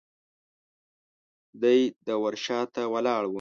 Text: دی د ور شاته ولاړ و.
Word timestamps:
دی 1.61 1.79
د 2.07 2.09
ور 2.23 2.35
شاته 2.45 2.83
ولاړ 2.93 3.21
و. 3.25 3.29